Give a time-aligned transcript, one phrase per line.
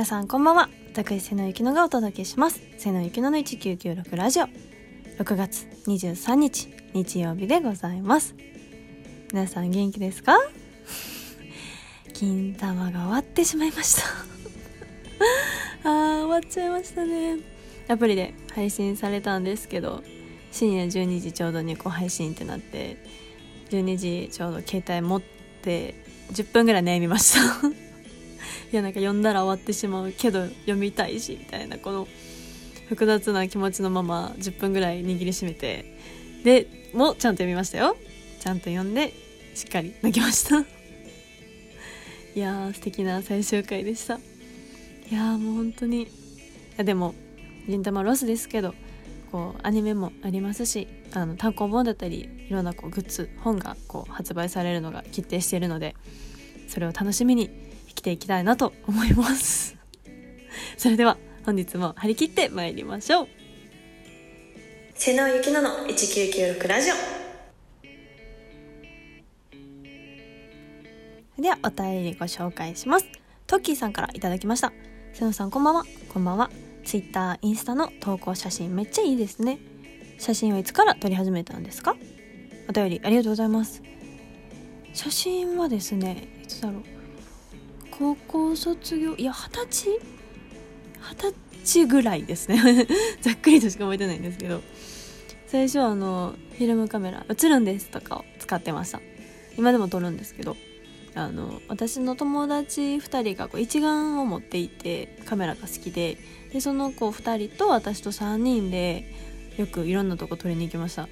[0.00, 0.70] 皆さんこんばんは。
[0.94, 2.62] 私瀬野ゆきのがお届けします。
[2.78, 4.46] 瀬野ゆきのの1996ラジオ。
[5.18, 8.34] 6月23日日曜日でございます。
[9.30, 10.38] 皆さん元気ですか？
[12.14, 14.02] 金玉が終わってしまいました。
[15.84, 17.36] あー終わっちゃいましたね。
[17.88, 20.02] アプリで配信されたんですけど
[20.50, 22.96] 深夜12時ちょうどにこう配信ってなって
[23.68, 25.22] 12時ちょうど携帯持っ
[25.60, 25.94] て
[26.32, 27.89] 10分ぐらい悩みました。
[28.72, 32.06] いやなんか読んだら終わってしまうけど読みたいしみたいなこの
[32.88, 35.98] 複雑な気持ちのまま10分ぐらい握りしめて。
[36.44, 37.96] でもちゃんと読みましたよ。
[38.40, 39.12] ちゃんと読んで
[39.54, 40.60] しっかり泣きました。
[42.34, 44.18] いやー素敵な最終回でした。
[45.10, 46.06] いやもう本当にい
[46.76, 47.14] やでも
[47.68, 48.74] 銀玉ロスですけど
[49.30, 55.94] こうアニメもありますしあの単行本だったりいろんなこうグッズ本がこう発売されるのが決定しているので
[56.68, 57.50] それを楽しみに
[57.90, 59.76] 生きていきたいなと思います。
[60.78, 63.28] それでは本日も張り切って参りましょう。
[64.94, 66.94] 瀬野ゆきのの1996ラジオ。
[71.42, 73.06] ではお便りご紹介します。
[73.46, 74.72] トッキーさんからいただきました。
[75.14, 75.84] 瀬野さんこんばんは。
[76.12, 76.50] こんばんは。
[76.84, 79.58] ツイッターインスタの投稿写真めっちゃいいですね。
[80.18, 81.96] 写真はいつから撮り始めたんですか？
[82.68, 83.82] お便りありがとうございます。
[84.92, 86.99] 写真はですねいつだろう
[88.00, 89.90] 高校卒業いや二十歳？
[89.90, 92.86] 二十歳ぐらいですね。
[93.20, 94.62] ざっくりとしか覚えてないんですけど。
[95.46, 99.02] 最初はあのフィルムカメラ映るんですとかを使ってました。
[99.58, 100.56] 今でも撮るんですけど
[101.14, 106.16] あの私の友達2人がこう一眼を持っていてカメラが好きで
[106.52, 109.12] でその子2人と私と3人で
[109.58, 111.08] よくいろんなとこ撮りに行きました。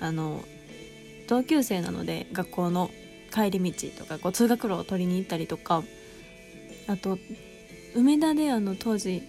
[0.00, 0.42] あの
[1.28, 2.90] 同級生なので学校の
[3.30, 5.84] 帰り道とかこう通学路を取りに行ったりとか
[6.88, 7.18] あと
[7.94, 9.22] 梅田であの当時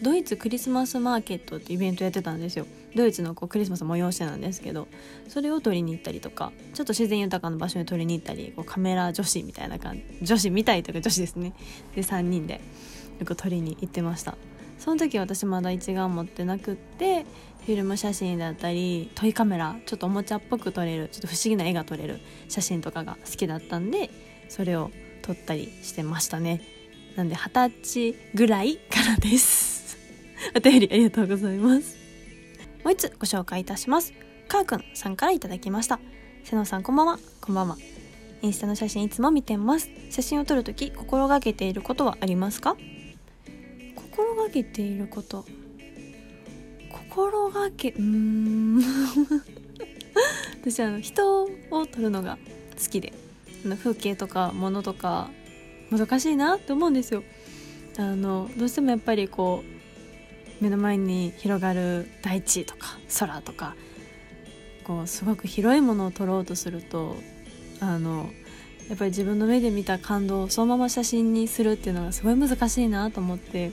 [0.00, 2.66] ドイツクリスマスマーケットってイベントやってたんですよ。
[2.94, 4.88] ドイツのこうクリスマス催してなんですけど
[5.28, 11.52] それを撮りに行ったりとかちょっと自然豊かな場所に撮りに行ったりこうカメラ女子みたいな感じ女子みたいというか女子ですね。
[11.94, 12.60] で3人で
[13.18, 14.36] よく撮りに行ってました。
[14.78, 17.26] その時私まだ一眼持ってなくって
[17.66, 24.08] フィルム写真だったりトイカメラちょっとおもちゃっぽく撮れるちょっと不思議な絵が撮れる写真とかが好きだったんで
[24.48, 24.92] それを
[25.28, 26.62] 撮ったりしてましたね。
[27.14, 29.98] なんで二十歳ぐらいからです。
[30.56, 31.98] お便りありがとうございます。
[32.82, 34.14] もう一つご紹介いたします。
[34.48, 36.00] かーくんさんからいただきました。
[36.44, 37.18] 瀬野さんこんばんは。
[37.42, 37.76] こんばんは。
[38.40, 39.90] インスタの写真いつも見てます。
[40.08, 42.78] 写真を撮るとき心がけていることはありますか？
[43.96, 45.44] 心がけていること。
[46.90, 48.80] 心がけうーん。
[50.62, 52.38] 私あの人を撮るのが
[52.82, 53.12] 好きで。
[53.76, 55.30] 風景とか物とか
[55.90, 57.22] 難しいなって思うんですよ。
[57.96, 59.64] あのどうしてもやっぱりこ
[60.60, 63.74] う目の前に広がる大地とか空とか
[64.84, 67.16] こうすごく広いものを撮ろうとすると
[67.80, 68.30] あの
[68.88, 73.72] やっぱり自分の目で見た感動をそのまま写真にするっていうのがすごい難しいなと思って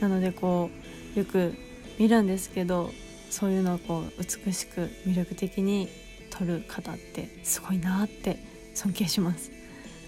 [0.00, 0.70] なのでこ
[1.14, 1.54] うよく
[1.98, 2.90] 見るんですけど
[3.30, 4.12] そういうのをこう
[4.46, 5.88] 美しく魅力的に
[6.30, 8.38] 撮る方ってすごいなって
[8.76, 9.50] 尊敬します。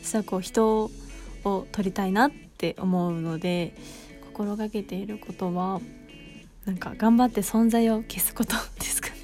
[0.03, 0.91] 私はこう人
[1.45, 3.75] を撮りたいなって思うので
[4.27, 5.81] 心がけていることは
[6.65, 9.15] なんか頑張って存在を消すことですかね。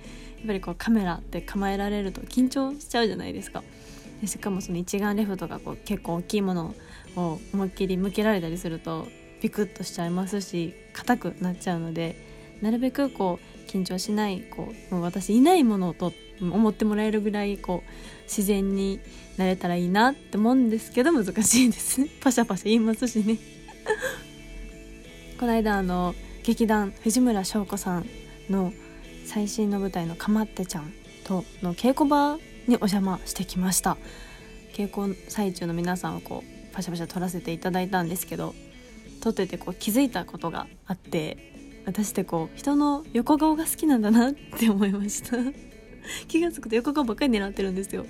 [0.38, 3.62] やっぱりこうカメラって構えられると緊張しちゃうじゃないですか。
[4.20, 6.74] でしかもその一眼レフとかこう結構大きいもの
[7.16, 9.06] を思いっきり向けられたりすると
[9.42, 12.16] ビクッとしちゃいますし硬くなっちゃうので
[12.62, 17.90] なるべくこう緊張しないこうもう私いないものをと思ってもらえるぐらいこう
[18.24, 19.00] 自然に
[19.36, 22.08] なれたらいいなって思うんですけど難しいですね。
[22.20, 23.38] パシャパシャ言いますしね。
[25.38, 28.06] この間あの劇団藤村翔子さん
[28.48, 28.72] の
[29.24, 30.92] 最新の舞台の「かまってちゃん」
[31.24, 32.36] との稽古場
[32.66, 33.96] にお邪魔してきました。
[34.72, 38.54] 稽古最中の皆さんをこうパシャパシャ撮らせていただいたんですけど
[39.22, 45.38] 撮っててこう気づいたことがあって私ってこう人の横顔が好きなんだなって思いました。
[46.28, 48.06] 気が付くと横顔ばっかり狙ってるんですよ。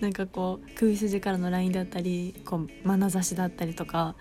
[0.00, 4.14] なんかこう首筋からのラインだったりこう眼差しだったりとか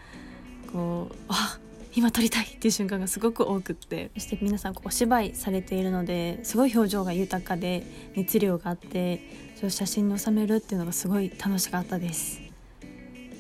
[0.71, 1.59] こうあ
[1.93, 4.11] 今撮りたいっていう瞬間がすごく多くって。
[4.15, 7.83] そして皆さんお芝居されているのですごい表情が豊かで
[8.15, 9.21] 熱量があって
[9.55, 12.41] それを写真に収めるっていうのがすごい楽しかったです。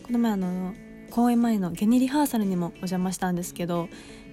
[0.03, 0.73] この前あの
[1.09, 3.87] 公演前のゲネリハーサルにもお邪魔したんですけど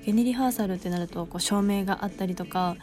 [0.04, 2.76] ゲネリハーサルってなるとこう照明があったりとか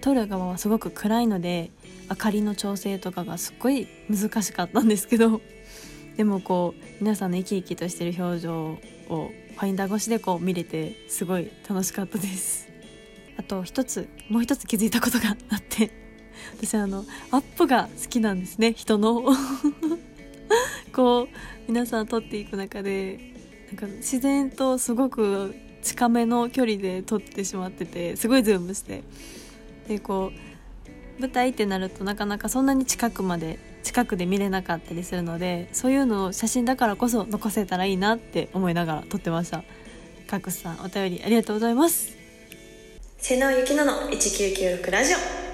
[0.00, 1.70] 撮る側はすごく暗いので
[2.08, 5.40] 明かりの調整とかがすっごい難しかったんですけど
[6.16, 12.68] でもこう皆さんの生き生きとしてる表情をファインダー越しでこう見れてすごい楽しかったです。
[13.38, 15.90] あと一つもう一つ気づいたことがあって
[16.58, 19.24] 私あのアップが好きなんですね人の。
[20.92, 23.18] こう皆さん撮っていく中で
[23.66, 29.02] なんか自然とすごく近めの距離で撮ってしまっててすごいズームして。
[29.88, 30.55] でこう
[31.18, 39.64] 舞台ってなるとなかなかそんなに近くまで近くで見れなかったりするのでそういうのを写真だからこそ残せたらいいなって思いながら撮ってました。
[40.26, 42.16] カックスさんお便りありがとうございます。
[43.18, 45.45] 瀬野ゆきのの1996ラジオ。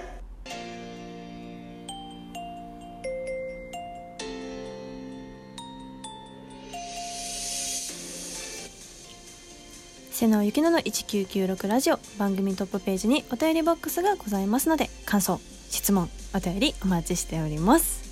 [10.12, 11.98] 瀬野ゆきのの1996ラジオ。
[12.18, 18.02] 番組トップページにお便りボックスがございますので感想質問お便りお待ちしております。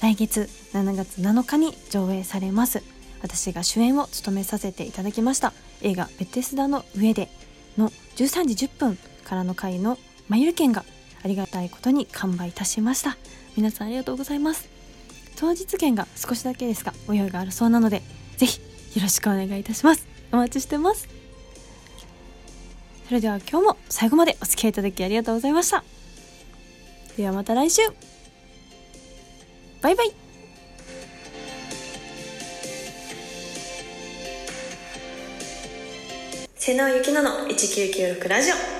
[0.00, 2.84] 来月7月7日に上映されます。
[3.20, 7.28] 私が主演を務めさせていただきました映画「ベテスダの上で」
[7.76, 9.98] の13時10分からの回の
[10.28, 10.84] マイル券が
[11.24, 13.18] ありがたいことに完売いたしました。
[13.56, 14.68] 皆さんありがとうございます。
[15.34, 18.04] 当日券が少しだけですがご用意があるそうなので
[18.36, 18.60] ぜひ
[18.94, 20.17] よろしくお願いいたします。
[20.32, 21.08] お待ちしてます。
[23.06, 25.82] それでは今日も最後までお付き合いいただきありがとうございました。
[27.16, 27.82] ではまた来週。
[29.80, 30.12] バイバイ。
[36.56, 38.77] 瀬野ゆきのの1996ラジオ。